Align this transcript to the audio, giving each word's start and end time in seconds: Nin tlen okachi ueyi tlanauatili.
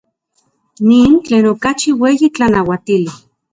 Nin 0.87 1.11
tlen 1.25 1.45
okachi 1.53 1.89
ueyi 2.03 2.27
tlanauatili. 2.35 3.09